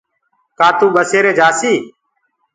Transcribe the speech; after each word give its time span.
ڪآ 0.57 0.67
تو 0.77 0.85
ٻسيري 0.95 1.31
جآسي؟ 1.39 1.73